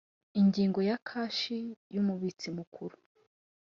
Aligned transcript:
Ingingo 0.41 0.79
ya 0.89 0.97
kashi 1.07 1.59
y 1.93 1.97
umubitsi 2.01 2.47
mukuru 2.57 2.95